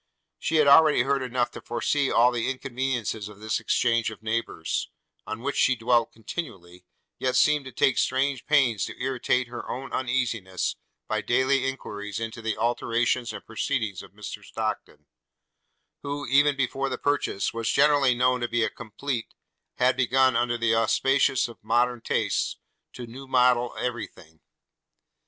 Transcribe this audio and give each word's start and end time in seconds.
She 0.39 0.55
had 0.55 0.65
already 0.65 1.03
heard 1.03 1.21
enough 1.21 1.51
to 1.51 1.61
foresee 1.61 2.09
all 2.11 2.31
the 2.31 2.49
inconveniences 2.49 3.29
of 3.29 3.39
this 3.39 3.59
exchange 3.59 4.09
of 4.09 4.23
neighbours; 4.23 4.89
on 5.27 5.41
which 5.43 5.55
she 5.57 5.75
dwelt 5.75 6.11
continually, 6.11 6.85
yet 7.19 7.35
seemed 7.35 7.65
to 7.65 7.71
take 7.71 7.99
strange 7.99 8.47
pains 8.47 8.83
to 8.85 8.99
irritate 8.99 9.45
her 9.45 9.69
own 9.69 9.91
uneasiness 9.93 10.75
by 11.07 11.21
daily 11.21 11.67
enquiries 11.67 12.19
into 12.19 12.41
the 12.41 12.57
alterations 12.57 13.31
and 13.31 13.45
proceedings 13.45 14.01
of 14.01 14.13
Mr 14.13 14.43
Stockton; 14.43 15.05
who, 16.01 16.25
even 16.25 16.55
before 16.55 16.89
the 16.89 16.97
purchase 16.97 17.53
was 17.53 17.69
generally 17.69 18.15
know 18.15 18.39
to 18.39 18.47
be 18.47 18.67
complete, 18.69 19.35
had 19.75 19.95
begun, 19.95 20.35
under 20.35 20.57
the 20.57 20.73
auspices 20.73 21.47
of 21.47 21.63
modern 21.63 22.01
taste, 22.01 22.57
to 22.93 23.05
new 23.05 23.27
model 23.27 23.75
every 23.77 24.07
thing. 24.07 24.39